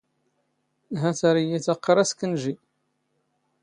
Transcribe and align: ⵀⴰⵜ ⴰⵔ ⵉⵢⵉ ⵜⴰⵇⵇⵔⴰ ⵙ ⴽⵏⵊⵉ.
ⵀⴰⵜ 1.01 1.19
ⴰⵔ 1.27 1.35
ⵉⵢⵉ 1.41 1.59
ⵜⴰⵇⵇⵔⴰ 1.65 2.03
ⵙ 2.09 2.13
ⴽⵏⵊⵉ. 2.19 2.55